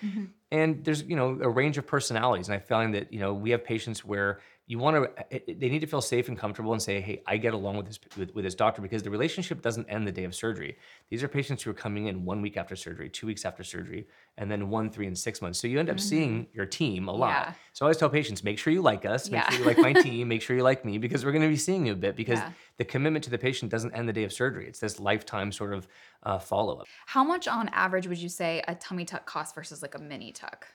And 0.53 0.85
there's 0.85 1.03
you 1.03 1.17
know 1.17 1.39
a 1.43 1.49
range 1.49 1.79
of 1.79 1.87
personalities, 1.87 2.49
and 2.49 2.55
I 2.55 2.59
find 2.59 2.95
that 2.95 3.13
you 3.13 3.19
know 3.19 3.33
we 3.33 3.51
have 3.51 3.65
patients 3.65 4.05
where 4.05 4.41
you 4.69 4.79
want 4.79 4.97
to 4.97 5.23
eh, 5.33 5.39
eh, 5.49 5.55
they 5.59 5.69
need 5.69 5.81
to 5.81 5.87
feel 5.87 6.01
safe 6.01 6.29
and 6.29 6.37
comfortable 6.37 6.73
and 6.73 6.83
say, 6.83 7.01
hey, 7.01 7.23
I 7.27 7.37
get 7.37 7.55
along 7.55 7.77
with 7.77 7.87
this 7.87 8.01
with, 8.17 8.35
with 8.35 8.45
this 8.45 8.55
doctor 8.55 8.83
because 8.83 9.03
the 9.03 9.11
relationship 9.11 9.63
doesn't 9.63 9.89
end 9.89 10.07
the 10.07 10.13
day 10.13 10.25
of 10.25 10.35
surgery. 10.35 10.77
These 11.09 11.23
are 11.23 11.29
patients 11.29 11.63
who 11.63 11.71
are 11.71 11.75
coming 11.75 12.07
in 12.07 12.25
one 12.25 12.43
week 12.43 12.57
after 12.57 12.75
surgery, 12.75 13.09
two 13.09 13.29
weeks 13.29 13.45
after 13.45 13.63
surgery, 13.63 14.07
and 14.39 14.51
then 14.51 14.69
one, 14.69 14.91
three, 14.91 15.07
and 15.07 15.17
six 15.17 15.41
months. 15.41 15.61
So 15.61 15.69
you 15.69 15.79
end 15.79 15.89
up 15.89 16.01
seeing 16.01 16.43
mm-hmm. 16.43 16.57
your 16.57 16.67
team 16.67 17.07
a 17.07 17.13
lot. 17.13 17.31
Yeah. 17.31 17.53
So 17.75 17.85
I 17.85 17.87
always 17.87 17.97
tell 17.97 18.11
patients, 18.11 18.43
make 18.43 18.59
sure 18.59 18.73
you 18.73 18.83
like 18.83 19.07
us, 19.07 19.31
make 19.31 19.43
Yeah. 19.43 19.51
sure 19.51 19.61
you 19.61 19.67
like 19.67 19.79
my 19.79 19.93
team, 20.03 20.29
make 20.29 20.43
sure 20.43 20.57
you 20.57 20.65
like 20.65 20.85
me, 20.85 20.99
because 20.99 21.25
we're 21.25 21.33
going 21.33 21.43
to 21.43 21.49
be 21.49 21.57
seeing 21.57 21.87
you 21.87 21.93
a 21.93 21.97
bit. 21.97 22.17
Because 22.17 22.41
Yeah. 22.41 22.51
the 22.79 22.85
commitment 22.85 23.25
to 23.25 23.31
the 23.31 23.39
patient 23.39 23.71
doesn't 23.71 23.95
end 23.95 24.09
the 24.09 24.13
day 24.13 24.25
of 24.25 24.33
surgery. 24.33 24.67
It's 24.67 24.81
this 24.81 24.99
lifetime 24.99 25.53
sort 25.53 25.75
of 25.75 25.87
uh, 26.25 26.39
follow 26.39 26.81
up. 26.81 26.87
How 27.07 27.23
much 27.23 27.47
on 27.47 27.69
average 27.69 28.09
would 28.09 28.19
you 28.19 28.29
say 28.29 28.65
a 28.67 28.75
tummy 28.75 29.05
tuck 29.05 29.27
costs 29.27 29.55
versus 29.55 29.81
like 29.81 29.95
a 29.95 30.01
mini 30.01 30.33
tuck? 30.33 30.67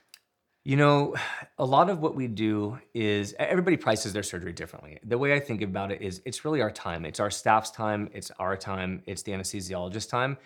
You 0.64 0.78
know, 0.78 1.16
a 1.58 1.66
lot 1.66 1.90
of 1.90 2.02
what 2.02 2.14
we 2.14 2.28
do 2.28 2.78
is 2.94 3.34
everybody 3.40 3.78
prices 3.78 4.14
their 4.14 4.22
surgery 4.22 4.54
differently. 4.54 5.00
The 5.04 5.18
way 5.18 5.34
I 5.34 5.40
think 5.40 5.64
about 5.64 5.92
it 5.92 6.04
is 6.04 6.22
it's 6.24 6.46
really 6.46 6.62
our 6.62 6.70
time. 6.70 7.04
It's 7.04 7.20
our 7.20 7.32
staff's 7.32 7.72
time, 7.72 8.10
it's 8.14 8.30
our 8.38 8.56
time, 8.56 9.02
it's 9.08 9.24
the 9.24 9.32
anesthesiologist's 9.32 10.06
time. 10.06 10.38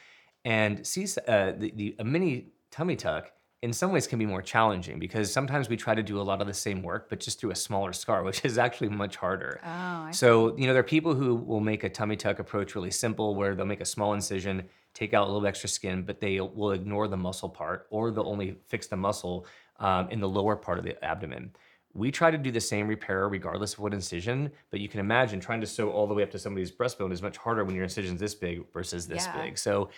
And 0.46 0.88
see, 0.88 1.04
uh, 1.28 1.52
the, 1.58 1.74
the, 1.76 1.96
a 2.00 2.06
mini 2.06 2.48
tummy 2.72 2.96
tuck 2.96 3.32
in 3.62 3.74
some 3.74 3.92
ways 3.92 4.08
can 4.08 4.18
be 4.18 4.26
more 4.26 4.42
challenging 4.42 5.00
because 5.00 5.34
sometimes 5.34 5.68
we 5.68 5.76
try 5.76 5.96
to 5.96 6.04
do 6.04 6.22
a 6.22 6.24
lot 6.24 6.40
of 6.40 6.48
the 6.48 6.54
same 6.54 6.82
work, 6.82 7.10
but 7.10 7.20
just 7.20 7.40
through 7.40 7.52
a 7.52 7.56
smaller 7.56 7.92
scar, 7.92 8.24
which 8.30 8.46
is 8.46 8.58
actually 8.58 8.90
much 8.90 9.18
harder. 9.18 9.60
Oh, 9.66 9.68
I 9.70 10.12
So, 10.12 10.56
you 10.56 10.66
know, 10.66 10.74
there 10.74 10.80
are 10.80 10.84
people 10.84 11.14
who 11.14 11.36
will 11.36 11.60
make 11.60 11.84
a 11.84 11.90
tummy 11.90 12.16
tuck 12.16 12.40
approach 12.40 12.74
really 12.74 12.92
simple 12.92 13.36
where 13.36 13.54
they'll 13.54 13.66
make 13.66 13.82
a 13.82 13.86
small 13.86 14.14
incision, 14.14 14.64
take 14.94 15.14
out 15.14 15.28
a 15.28 15.32
little 15.32 15.46
extra 15.46 15.68
skin, 15.68 16.04
but 16.04 16.22
they 16.22 16.40
will 16.40 16.72
ignore 16.72 17.10
the 17.10 17.18
muscle 17.18 17.50
part 17.50 17.88
or 17.90 18.12
they'll 18.12 18.30
only 18.30 18.56
fix 18.68 18.88
the 18.88 18.96
muscle 18.96 19.46
um, 19.80 20.10
in 20.10 20.20
the 20.20 20.30
lower 20.30 20.56
part 20.56 20.80
of 20.80 20.86
the 20.86 21.04
abdomen. 21.04 21.52
We 21.94 22.12
try 22.12 22.30
to 22.30 22.38
do 22.38 22.52
the 22.52 22.60
same 22.62 22.88
repair 22.88 23.30
regardless 23.30 23.74
of 23.74 23.80
what 23.80 23.94
incision, 23.94 24.52
but 24.70 24.82
you 24.82 24.90
can 24.90 25.00
imagine 25.00 25.40
trying 25.40 25.62
to 25.62 25.68
sew 25.68 25.90
all 25.92 26.08
the 26.08 26.14
way 26.14 26.24
up 26.24 26.32
to 26.32 26.40
somebody's 26.40 26.72
breastbone 26.72 27.14
is 27.14 27.22
much 27.22 27.38
harder 27.38 27.64
when 27.64 27.74
your 27.74 27.86
incision's 27.86 28.20
this 28.20 28.36
big 28.36 28.66
versus 28.74 29.08
this 29.08 29.26
Yeah. 29.26 29.42
big. 29.42 29.58
So 29.58 29.90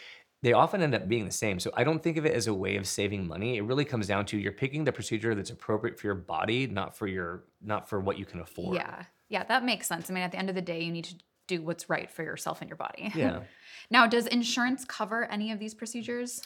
they 0.43 0.53
often 0.53 0.83
end 0.83 0.93
up 0.93 1.07
being 1.07 1.25
the 1.25 1.31
same. 1.31 1.59
So 1.59 1.71
I 1.73 1.83
don't 1.83 2.01
think 2.03 2.17
of 2.17 2.25
it 2.27 2.33
as 2.33 2.45
a 2.45 2.53
way 2.53 2.75
of 2.75 2.87
saving 2.87 3.27
money. 3.27 3.57
It 3.57 3.63
really 3.63 3.85
comes 3.85 4.05
down 4.05 4.27
to 4.27 4.37
you're 4.37 4.51
picking 4.51 4.83
the 4.83 4.91
procedure 4.91 5.33
that's 5.33 5.49
appropriate 5.49 5.99
for 5.99 6.05
your 6.05 6.15
body, 6.15 6.67
not 6.67 6.95
for 6.95 7.07
your 7.07 7.45
not 7.61 7.89
for 7.89 7.99
what 7.99 8.19
you 8.19 8.25
can 8.25 8.41
afford. 8.41 8.75
Yeah. 8.75 9.03
Yeah, 9.29 9.43
that 9.45 9.65
makes 9.65 9.87
sense. 9.87 10.09
I 10.09 10.13
mean, 10.13 10.23
at 10.23 10.31
the 10.31 10.37
end 10.37 10.49
of 10.49 10.55
the 10.55 10.61
day, 10.61 10.81
you 10.83 10.91
need 10.91 11.05
to 11.05 11.15
do 11.47 11.61
what's 11.61 11.89
right 11.89 12.11
for 12.11 12.23
yourself 12.23 12.61
and 12.61 12.69
your 12.69 12.77
body. 12.77 13.11
Yeah. 13.15 13.39
now, 13.89 14.05
does 14.05 14.27
insurance 14.27 14.85
cover 14.85 15.25
any 15.25 15.51
of 15.51 15.59
these 15.59 15.73
procedures? 15.73 16.41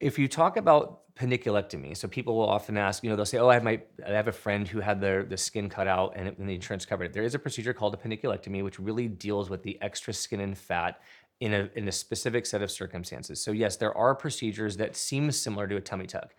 If 0.00 0.18
you 0.18 0.26
talk 0.26 0.56
about 0.56 1.14
paniculectomy, 1.14 1.94
so 1.96 2.08
people 2.08 2.34
will 2.34 2.48
often 2.48 2.78
ask, 2.78 3.04
you 3.04 3.10
know, 3.10 3.16
they'll 3.16 3.26
say, 3.26 3.38
"Oh, 3.38 3.48
I 3.48 3.54
have 3.54 3.62
my, 3.62 3.80
I 4.04 4.12
have 4.12 4.28
a 4.28 4.32
friend 4.32 4.66
who 4.66 4.80
had 4.80 5.00
their 5.00 5.22
the 5.24 5.36
skin 5.36 5.68
cut 5.68 5.86
out, 5.86 6.14
and, 6.16 6.28
it, 6.28 6.38
and 6.38 6.48
the 6.48 6.54
insurance 6.54 6.86
covered 6.86 7.04
it." 7.04 7.12
There 7.12 7.22
is 7.22 7.34
a 7.34 7.38
procedure 7.38 7.74
called 7.74 7.94
a 7.94 7.96
paniculectomy, 7.98 8.64
which 8.64 8.78
really 8.78 9.08
deals 9.08 9.50
with 9.50 9.62
the 9.62 9.80
extra 9.82 10.12
skin 10.12 10.40
and 10.40 10.56
fat 10.56 11.00
in 11.40 11.52
a 11.52 11.68
in 11.74 11.86
a 11.88 11.92
specific 11.92 12.46
set 12.46 12.62
of 12.62 12.70
circumstances. 12.70 13.40
So 13.42 13.52
yes, 13.52 13.76
there 13.76 13.96
are 13.96 14.14
procedures 14.14 14.78
that 14.78 14.96
seem 14.96 15.30
similar 15.30 15.68
to 15.68 15.76
a 15.76 15.80
tummy 15.80 16.06
tuck, 16.06 16.34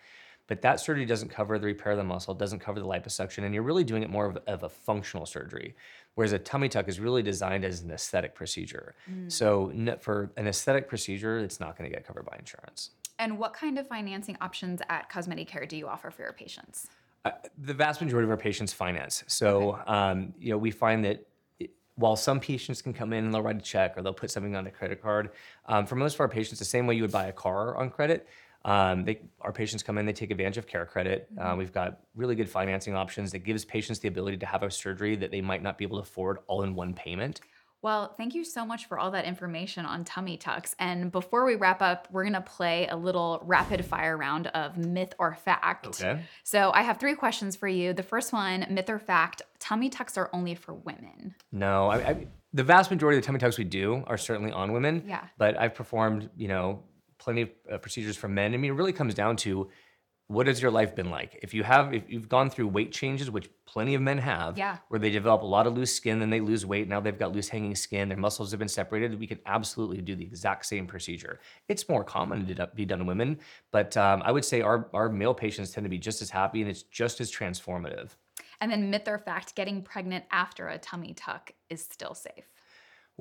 but 0.47 0.61
that 0.63 0.79
surgery 0.79 1.05
doesn't 1.05 1.29
cover 1.29 1.59
the 1.59 1.67
repair 1.67 1.91
of 1.91 1.99
the 1.99 2.03
muscle, 2.03 2.33
doesn't 2.33 2.59
cover 2.59 2.79
the 2.79 2.87
liposuction, 2.87 3.43
and 3.43 3.53
you're 3.53 3.63
really 3.63 3.83
doing 3.83 4.01
it 4.01 4.09
more 4.09 4.25
of, 4.25 4.37
of 4.47 4.63
a 4.63 4.69
functional 4.69 5.27
surgery. 5.27 5.75
Whereas 6.15 6.33
a 6.33 6.39
tummy 6.39 6.69
tuck 6.69 6.87
is 6.87 6.99
really 6.99 7.21
designed 7.21 7.63
as 7.63 7.81
an 7.81 7.91
aesthetic 7.91 8.35
procedure. 8.35 8.95
Mm. 9.09 9.31
So 9.31 9.71
for 10.01 10.31
an 10.37 10.47
aesthetic 10.47 10.89
procedure, 10.89 11.39
it's 11.39 11.59
not 11.59 11.77
going 11.77 11.89
to 11.89 11.95
get 11.95 12.05
covered 12.05 12.25
by 12.25 12.35
insurance. 12.37 12.91
And 13.21 13.37
what 13.37 13.53
kind 13.53 13.77
of 13.77 13.87
financing 13.87 14.35
options 14.41 14.81
at 14.89 15.07
Cosmeticare 15.11 15.69
do 15.69 15.77
you 15.77 15.87
offer 15.87 16.09
for 16.09 16.23
your 16.23 16.33
patients? 16.33 16.87
Uh, 17.23 17.29
the 17.55 17.73
vast 17.73 18.01
majority 18.01 18.25
of 18.25 18.31
our 18.31 18.35
patients 18.35 18.73
finance. 18.73 19.23
So, 19.27 19.79
um, 19.85 20.33
you 20.39 20.49
know, 20.49 20.57
we 20.57 20.71
find 20.71 21.05
that 21.05 21.27
while 21.97 22.15
some 22.15 22.39
patients 22.39 22.81
can 22.81 22.93
come 22.93 23.13
in 23.13 23.25
and 23.25 23.31
they'll 23.31 23.43
write 23.43 23.57
a 23.57 23.61
check 23.61 23.95
or 23.95 24.01
they'll 24.01 24.11
put 24.11 24.31
something 24.31 24.55
on 24.55 24.65
a 24.65 24.71
credit 24.71 25.03
card, 25.03 25.29
um, 25.67 25.85
for 25.85 25.95
most 25.95 26.15
of 26.15 26.19
our 26.19 26.27
patients, 26.27 26.57
the 26.57 26.65
same 26.65 26.87
way 26.87 26.95
you 26.95 27.03
would 27.03 27.11
buy 27.11 27.27
a 27.27 27.31
car 27.31 27.77
on 27.77 27.91
credit, 27.91 28.27
um, 28.65 29.05
they, 29.05 29.21
our 29.41 29.51
patients 29.51 29.83
come 29.83 29.99
in, 29.99 30.05
they 30.07 30.13
take 30.13 30.31
advantage 30.31 30.57
of 30.57 30.65
CareCredit. 30.65 31.25
Uh, 31.39 31.55
we've 31.55 31.71
got 31.71 31.99
really 32.15 32.33
good 32.33 32.49
financing 32.49 32.95
options 32.95 33.31
that 33.33 33.39
gives 33.39 33.63
patients 33.65 33.99
the 33.99 34.07
ability 34.07 34.37
to 34.37 34.47
have 34.47 34.63
a 34.63 34.71
surgery 34.71 35.15
that 35.15 35.29
they 35.29 35.41
might 35.41 35.61
not 35.61 35.77
be 35.77 35.85
able 35.85 35.97
to 35.97 36.03
afford 36.03 36.39
all 36.47 36.63
in 36.63 36.73
one 36.73 36.95
payment. 36.95 37.41
Well, 37.81 38.13
thank 38.15 38.35
you 38.35 38.43
so 38.43 38.65
much 38.65 38.85
for 38.85 38.99
all 38.99 39.11
that 39.11 39.25
information 39.25 39.85
on 39.85 40.03
tummy 40.03 40.37
tucks. 40.37 40.75
And 40.77 41.11
before 41.11 41.45
we 41.45 41.55
wrap 41.55 41.81
up, 41.81 42.07
we're 42.11 42.23
going 42.23 42.33
to 42.33 42.41
play 42.41 42.87
a 42.87 42.95
little 42.95 43.41
rapid 43.43 43.83
fire 43.83 44.15
round 44.15 44.47
of 44.47 44.77
myth 44.77 45.13
or 45.17 45.33
fact. 45.33 45.87
Okay. 46.01 46.21
So 46.43 46.71
I 46.73 46.83
have 46.83 46.99
three 46.99 47.15
questions 47.15 47.55
for 47.55 47.67
you. 47.67 47.93
The 47.93 48.03
first 48.03 48.33
one 48.33 48.67
myth 48.69 48.89
or 48.89 48.99
fact 48.99 49.41
tummy 49.59 49.89
tucks 49.89 50.17
are 50.17 50.29
only 50.31 50.53
for 50.53 50.73
women. 50.73 51.35
No, 51.51 51.89
I, 51.89 51.95
I, 51.95 52.27
the 52.53 52.63
vast 52.63 52.91
majority 52.91 53.17
of 53.17 53.23
the 53.23 53.25
tummy 53.25 53.39
tucks 53.39 53.57
we 53.57 53.63
do 53.63 54.03
are 54.05 54.17
certainly 54.17 54.51
on 54.51 54.73
women. 54.73 55.03
Yeah. 55.07 55.25
But 55.37 55.57
I've 55.57 55.73
performed, 55.73 56.29
you 56.35 56.47
know, 56.47 56.83
plenty 57.17 57.43
of 57.43 57.49
uh, 57.71 57.77
procedures 57.77 58.17
for 58.17 58.27
men. 58.27 58.53
I 58.53 58.57
mean, 58.57 58.71
it 58.71 58.75
really 58.75 58.93
comes 58.93 59.13
down 59.13 59.37
to 59.37 59.69
what 60.31 60.47
has 60.47 60.61
your 60.61 60.71
life 60.71 60.95
been 60.95 61.09
like? 61.09 61.39
If 61.43 61.53
you 61.53 61.63
have, 61.63 61.93
if 61.93 62.09
you've 62.09 62.29
gone 62.29 62.49
through 62.49 62.69
weight 62.69 62.91
changes, 62.91 63.29
which 63.29 63.49
plenty 63.65 63.93
of 63.95 64.01
men 64.01 64.17
have, 64.19 64.57
Yeah. 64.57 64.77
where 64.87 64.99
they 64.99 65.09
develop 65.09 65.41
a 65.41 65.45
lot 65.45 65.67
of 65.67 65.73
loose 65.75 65.93
skin, 65.93 66.19
then 66.19 66.29
they 66.29 66.39
lose 66.39 66.65
weight. 66.65 66.87
Now 66.87 66.99
they've 66.99 67.17
got 67.17 67.33
loose 67.33 67.49
hanging 67.49 67.75
skin. 67.75 68.07
Their 68.09 68.17
muscles 68.17 68.51
have 68.51 68.59
been 68.59 68.67
separated. 68.67 69.19
We 69.19 69.27
can 69.27 69.39
absolutely 69.45 70.01
do 70.01 70.15
the 70.15 70.23
exact 70.23 70.65
same 70.65 70.87
procedure. 70.87 71.39
It's 71.67 71.87
more 71.89 72.03
common 72.03 72.47
to 72.47 72.67
be 72.73 72.85
done 72.85 73.01
in 73.01 73.07
women, 73.07 73.39
but 73.71 73.95
um, 73.97 74.21
I 74.23 74.31
would 74.31 74.45
say 74.45 74.61
our 74.61 74.89
our 74.93 75.09
male 75.09 75.33
patients 75.33 75.71
tend 75.71 75.83
to 75.85 75.89
be 75.89 75.97
just 75.97 76.21
as 76.21 76.29
happy, 76.29 76.61
and 76.61 76.69
it's 76.69 76.83
just 76.83 77.19
as 77.21 77.31
transformative. 77.31 78.11
And 78.61 78.71
then 78.71 78.89
myth 78.89 79.07
or 79.07 79.17
fact 79.17 79.55
getting 79.55 79.81
pregnant 79.81 80.25
after 80.31 80.67
a 80.67 80.77
tummy 80.77 81.13
tuck 81.13 81.51
is 81.69 81.81
still 81.83 82.13
safe. 82.13 82.45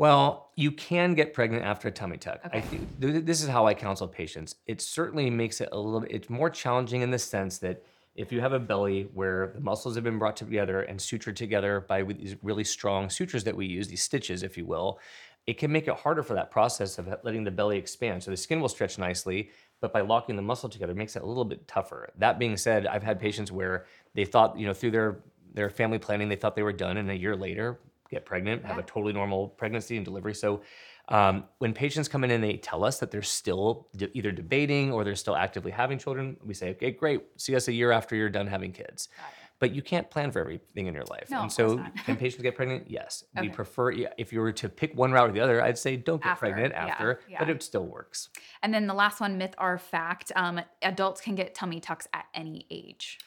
Well, 0.01 0.49
you 0.57 0.73
can 0.73 1.13
get 1.13 1.35
pregnant 1.35 1.63
after 1.63 1.89
a 1.89 1.91
tummy 1.91 2.17
tuck. 2.17 2.41
Okay. 2.47 2.63
think 2.63 3.01
th- 3.03 3.25
this 3.27 3.43
is 3.43 3.49
how 3.51 3.67
I 3.67 3.75
counsel 3.75 4.09
patients. 4.09 4.55
It 4.67 4.81
certainly 4.81 5.29
makes 5.29 5.61
it 5.61 5.69
a 5.73 5.79
little 5.79 6.01
bit 6.01 6.11
it's 6.11 6.31
more 6.31 6.49
challenging 6.49 7.03
in 7.03 7.11
the 7.11 7.19
sense 7.19 7.59
that 7.59 7.83
if 8.15 8.33
you 8.33 8.41
have 8.41 8.55
a 8.55 8.59
belly 8.59 9.11
where 9.13 9.53
the 9.55 9.61
muscles 9.61 9.97
have 9.97 10.05
been 10.05 10.19
brought 10.19 10.39
together 10.39 10.81
and 10.89 10.99
sutured 10.99 11.37
together 11.37 11.85
by 11.87 12.03
these 12.03 12.35
really 12.43 12.65
strong 12.65 13.11
sutures 13.11 13.45
that 13.45 13.55
we 13.55 13.67
use, 13.67 13.89
these 13.89 14.03
stitches, 14.03 14.43
if 14.43 14.57
you 14.57 14.65
will, 14.65 14.99
it 15.47 15.59
can 15.59 15.71
make 15.71 15.87
it 15.87 15.97
harder 15.97 16.23
for 16.23 16.33
that 16.33 16.51
process 16.51 16.99
of 16.99 17.07
letting 17.23 17.45
the 17.45 17.51
belly 17.51 17.77
expand. 17.77 18.23
So 18.23 18.31
the 18.31 18.39
skin 18.39 18.59
will 18.59 18.71
stretch 18.71 18.97
nicely, 18.99 19.51
but 19.83 19.93
by 19.93 20.01
locking 20.01 20.35
the 20.35 20.47
muscle 20.51 20.71
together, 20.71 20.93
it 20.93 20.97
makes 20.97 21.15
it 21.15 21.23
a 21.23 21.27
little 21.27 21.45
bit 21.45 21.69
tougher. 21.69 22.09
That 22.17 22.39
being 22.39 22.57
said, 22.57 22.87
I've 22.87 23.03
had 23.03 23.21
patients 23.21 23.53
where 23.53 23.85
they 24.15 24.25
thought, 24.25 24.59
you 24.59 24.67
know, 24.67 24.73
through 24.73 24.93
their 24.93 25.21
Their 25.53 25.69
family 25.69 25.99
planning, 25.99 26.31
they 26.31 26.41
thought 26.41 26.55
they 26.55 26.69
were 26.71 26.79
done, 26.87 26.97
and 26.97 27.11
a 27.11 27.19
year 27.25 27.37
later, 27.37 27.81
get 28.11 28.25
pregnant, 28.27 28.65
have 28.65 28.79
a 28.79 28.83
totally 28.83 29.13
normal 29.13 29.49
pregnancy 29.49 29.97
and 29.97 30.05
delivery. 30.05 30.35
So, 30.35 30.63
um, 31.09 31.45
when 31.59 31.73
patients 31.73 32.07
come 32.09 32.23
in 32.25 32.31
and 32.31 32.43
they 32.43 32.57
tell 32.57 32.85
us 32.85 32.99
that 33.01 33.11
they're 33.11 33.23
still 33.23 33.89
de- 33.97 34.17
either 34.17 34.31
debating 34.31 34.93
or 34.93 35.03
they're 35.03 35.17
still 35.17 35.35
actively 35.37 35.71
having 35.73 35.99
children, 35.99 36.37
we 36.45 36.55
say, 36.55 36.71
okay, 36.71 36.91
great, 36.93 37.23
see 37.37 37.57
us 37.57 37.67
a 37.69 37.73
year 37.73 37.91
after 37.91 38.15
you're 38.15 38.29
done 38.29 38.47
having 38.47 38.73
kids. 38.73 39.09
But 39.59 39.75
you 39.75 39.83
can't 39.83 40.09
plan 40.09 40.31
for 40.31 40.39
everything 40.41 40.87
in 40.87 40.95
your 40.95 41.05
life. 41.05 41.29
No, 41.31 41.39
and 41.39 41.47
of 41.47 41.53
so, 41.53 41.75
not. 41.75 41.95
can 42.07 42.17
patients 42.25 42.43
get 42.43 42.55
pregnant? 42.55 42.89
Yes. 42.91 43.25
We 43.35 43.43
Okay. 43.49 43.49
prefer, 43.51 43.91
yeah, 43.91 44.09
if 44.19 44.33
you 44.33 44.41
were 44.41 44.53
to 44.53 44.69
pick 44.69 44.95
one 44.97 45.13
route 45.13 45.29
or 45.31 45.33
the 45.33 45.41
other, 45.41 45.63
I'd 45.63 45.77
say 45.79 45.97
don't 45.97 46.23
get 46.23 46.31
After, 46.33 46.47
pregnant 46.47 46.73
yeah, 46.75 46.87
after, 46.87 47.21
but 47.39 47.49
yeah. 47.49 47.55
it 47.55 47.63
still 47.63 47.85
works. 47.87 48.29
And 48.63 48.73
then 48.73 48.87
the 48.87 48.95
last 48.95 49.21
one, 49.21 49.37
myth 49.37 49.55
or 49.59 49.77
fact: 49.79 50.33
um, 50.37 50.61
adults 50.81 51.21
can 51.21 51.35
get 51.35 51.55
tummy 51.55 51.79
tucks 51.81 52.09
at 52.15 52.25
any 52.35 52.67
age. 52.71 53.19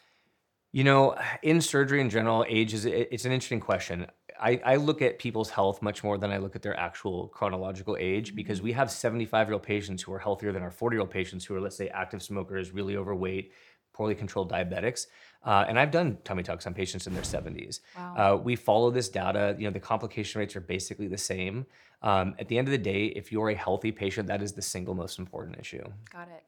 You 0.71 0.83
know, 0.85 1.15
in 1.43 1.61
surgery 1.61 2.01
in 2.01 2.09
general, 2.09 2.43
age 2.49 2.73
is 2.73 2.85
it- 2.85 3.09
it's 3.11 3.25
an 3.25 3.31
interesting 3.31 3.59
question. 3.59 4.07
I, 4.39 4.61
I 4.65 4.75
look 4.75 5.01
at 5.01 5.19
people's 5.19 5.49
health 5.49 5.81
much 5.81 6.03
more 6.03 6.17
than 6.17 6.31
I 6.31 6.37
look 6.37 6.55
at 6.55 6.61
their 6.61 6.77
actual 6.79 7.27
chronological 7.29 7.97
age 7.99 8.35
because 8.35 8.61
we 8.61 8.71
have 8.73 8.91
75 8.91 9.47
year 9.47 9.53
old 9.53 9.63
patients 9.63 10.03
who 10.03 10.13
are 10.13 10.19
healthier 10.19 10.51
than 10.51 10.61
our 10.61 10.71
40 10.71 10.95
year 10.95 11.01
old 11.01 11.11
patients 11.11 11.45
who 11.45 11.55
are, 11.55 11.61
let's 11.61 11.75
say, 11.75 11.89
active 11.89 12.21
smokers, 12.21 12.71
really 12.71 12.97
overweight, 12.97 13.51
poorly 13.93 14.15
controlled 14.15 14.51
diabetics. 14.51 15.07
Uh, 15.45 15.65
and 15.67 15.77
I've 15.77 15.91
done 15.91 16.17
tummy 16.23 16.43
tucks 16.43 16.65
on 16.65 16.73
patients 16.73 17.07
in 17.07 17.13
their 17.13 17.23
70s. 17.23 17.81
Wow. 17.95 18.15
Uh, 18.15 18.37
we 18.37 18.55
follow 18.55 18.91
this 18.91 19.09
data. 19.09 19.55
You 19.57 19.65
know, 19.65 19.71
the 19.71 19.79
complication 19.79 20.39
rates 20.39 20.55
are 20.55 20.61
basically 20.61 21.07
the 21.07 21.17
same. 21.17 21.65
Um, 22.01 22.35
at 22.39 22.47
the 22.47 22.57
end 22.57 22.67
of 22.67 22.71
the 22.71 22.77
day, 22.77 23.05
if 23.07 23.31
you're 23.31 23.49
a 23.49 23.55
healthy 23.55 23.91
patient, 23.91 24.27
that 24.27 24.41
is 24.41 24.53
the 24.53 24.61
single 24.61 24.93
most 24.93 25.19
important 25.19 25.57
issue. 25.59 25.83
Got 26.11 26.29
it. 26.29 26.43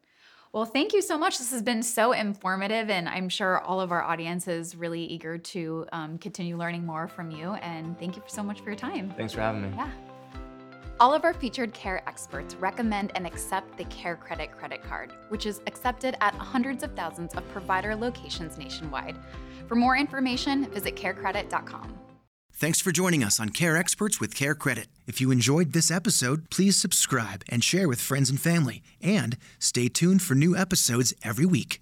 Well, 0.55 0.63
thank 0.63 0.93
you 0.93 1.01
so 1.01 1.17
much. 1.17 1.37
This 1.37 1.51
has 1.51 1.61
been 1.61 1.83
so 1.83 2.13
informative, 2.13 2.89
and 2.89 3.09
I'm 3.09 3.27
sure 3.27 3.59
all 3.59 3.81
of 3.81 3.91
our 3.91 4.01
audience 4.01 4.47
is 4.47 4.73
really 4.73 5.03
eager 5.03 5.37
to 5.37 5.85
um, 5.91 6.17
continue 6.17 6.55
learning 6.55 6.85
more 6.85 7.09
from 7.09 7.29
you. 7.29 7.55
And 7.55 7.99
thank 7.99 8.15
you 8.15 8.23
so 8.25 8.41
much 8.41 8.61
for 8.61 8.69
your 8.69 8.77
time. 8.77 9.13
Thanks 9.17 9.33
for 9.33 9.41
having 9.41 9.63
me. 9.63 9.73
Yeah. 9.75 9.91
All 11.01 11.13
of 11.13 11.25
our 11.25 11.33
featured 11.33 11.73
care 11.73 12.01
experts 12.07 12.55
recommend 12.55 13.11
and 13.15 13.27
accept 13.27 13.77
the 13.77 13.83
CareCredit 13.83 14.53
credit 14.53 14.81
card, 14.81 15.11
which 15.27 15.45
is 15.45 15.59
accepted 15.67 16.15
at 16.21 16.33
hundreds 16.35 16.83
of 16.83 16.95
thousands 16.95 17.33
of 17.33 17.45
provider 17.49 17.93
locations 17.93 18.57
nationwide. 18.57 19.17
For 19.67 19.75
more 19.75 19.97
information, 19.97 20.71
visit 20.71 20.95
carecredit.com. 20.95 22.04
Thanks 22.57 22.79
for 22.79 22.93
joining 22.93 23.21
us 23.21 23.37
on 23.37 23.49
Care 23.49 23.75
Experts 23.75 24.21
with 24.21 24.33
CareCredit. 24.33 24.85
If 25.07 25.19
you 25.19 25.29
enjoyed 25.29 25.73
this 25.73 25.91
episode, 25.91 26.49
please 26.49 26.77
subscribe 26.77 27.43
and 27.49 27.61
share 27.61 27.89
with 27.89 27.99
friends 27.99 28.29
and 28.29 28.39
family. 28.39 28.81
And 29.01 29.35
stay 29.59 29.89
tuned 29.89 30.21
for 30.21 30.35
new 30.35 30.55
episodes 30.55 31.13
every 31.21 31.45
week. 31.45 31.81